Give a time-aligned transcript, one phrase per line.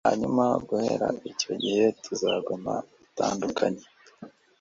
[0.07, 2.73] hanyuma guhera icyo gihe ntuzaguma
[3.05, 3.83] utandukanye